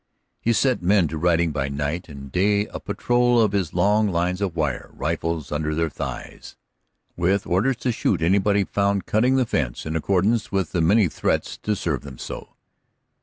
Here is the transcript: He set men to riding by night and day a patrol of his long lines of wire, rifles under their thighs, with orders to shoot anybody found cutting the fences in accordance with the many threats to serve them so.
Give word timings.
He 0.39 0.51
set 0.51 0.81
men 0.81 1.07
to 1.09 1.17
riding 1.19 1.51
by 1.51 1.69
night 1.69 2.09
and 2.09 2.31
day 2.31 2.65
a 2.71 2.79
patrol 2.79 3.39
of 3.39 3.51
his 3.51 3.71
long 3.71 4.07
lines 4.07 4.41
of 4.41 4.55
wire, 4.55 4.89
rifles 4.95 5.51
under 5.51 5.75
their 5.75 5.91
thighs, 5.91 6.55
with 7.15 7.45
orders 7.45 7.77
to 7.81 7.91
shoot 7.91 8.19
anybody 8.23 8.63
found 8.63 9.05
cutting 9.05 9.35
the 9.35 9.45
fences 9.45 9.85
in 9.85 9.95
accordance 9.95 10.51
with 10.51 10.71
the 10.71 10.81
many 10.81 11.07
threats 11.07 11.55
to 11.59 11.75
serve 11.75 12.01
them 12.01 12.17
so. 12.17 12.55